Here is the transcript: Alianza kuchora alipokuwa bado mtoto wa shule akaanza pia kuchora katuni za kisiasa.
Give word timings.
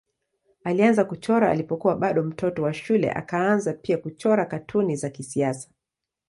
Alianza 0.63 1.05
kuchora 1.05 1.51
alipokuwa 1.51 1.95
bado 1.95 2.23
mtoto 2.23 2.63
wa 2.63 2.73
shule 2.73 3.11
akaanza 3.11 3.73
pia 3.73 3.97
kuchora 3.97 4.45
katuni 4.45 4.95
za 4.95 5.09
kisiasa. 5.09 5.69